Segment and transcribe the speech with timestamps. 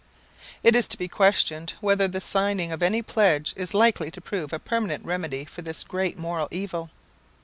[0.63, 4.51] It is to be questioned whether the signing of any pledge is likely to prove
[4.51, 6.89] a permanent remedy for this great moral evil.